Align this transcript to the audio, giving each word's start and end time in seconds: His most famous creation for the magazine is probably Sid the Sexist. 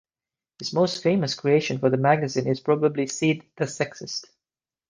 His 0.57 0.73
most 0.73 1.03
famous 1.03 1.35
creation 1.35 1.77
for 1.77 1.91
the 1.91 1.97
magazine 1.97 2.47
is 2.47 2.59
probably 2.59 3.05
Sid 3.05 3.43
the 3.57 3.65
Sexist. 3.65 4.25